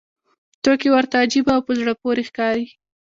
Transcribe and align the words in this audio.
توکي 0.63 0.89
ورته 0.91 1.15
عجیبه 1.23 1.51
او 1.55 1.61
په 1.67 1.71
زړه 1.79 1.93
پورې 2.01 2.23
ښکاري 2.29 2.65